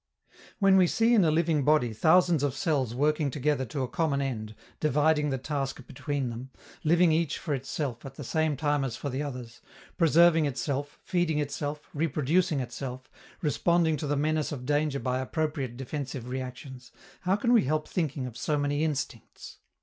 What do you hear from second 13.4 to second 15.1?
responding to the menace of danger